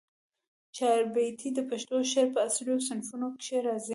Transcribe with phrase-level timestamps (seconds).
[0.77, 3.89] چاربیتې د پښتو د شعر په اصیلو صنفونوکښي راځي